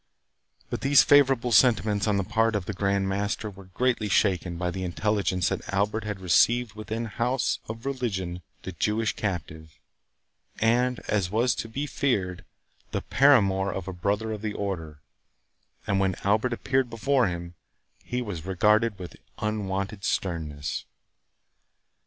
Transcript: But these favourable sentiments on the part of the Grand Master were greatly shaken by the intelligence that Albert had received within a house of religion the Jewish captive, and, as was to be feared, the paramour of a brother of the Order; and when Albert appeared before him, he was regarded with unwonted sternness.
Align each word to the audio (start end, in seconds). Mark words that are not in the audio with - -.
But 0.71 0.81
these 0.81 1.03
favourable 1.03 1.51
sentiments 1.51 2.07
on 2.07 2.17
the 2.17 2.23
part 2.23 2.55
of 2.55 2.65
the 2.65 2.73
Grand 2.73 3.07
Master 3.07 3.51
were 3.51 3.65
greatly 3.65 4.09
shaken 4.09 4.57
by 4.57 4.71
the 4.71 4.83
intelligence 4.83 5.49
that 5.49 5.71
Albert 5.71 6.05
had 6.05 6.19
received 6.19 6.73
within 6.73 7.05
a 7.05 7.09
house 7.09 7.59
of 7.69 7.85
religion 7.85 8.41
the 8.63 8.71
Jewish 8.71 9.15
captive, 9.15 9.77
and, 10.59 11.01
as 11.01 11.29
was 11.29 11.53
to 11.53 11.69
be 11.69 11.85
feared, 11.85 12.43
the 12.89 13.01
paramour 13.01 13.71
of 13.71 13.87
a 13.87 13.93
brother 13.93 14.31
of 14.31 14.41
the 14.41 14.53
Order; 14.53 15.01
and 15.85 15.99
when 15.99 16.15
Albert 16.23 16.53
appeared 16.53 16.89
before 16.89 17.27
him, 17.27 17.53
he 18.03 18.23
was 18.23 18.43
regarded 18.43 18.97
with 18.97 19.17
unwonted 19.37 20.03
sternness. 20.03 20.85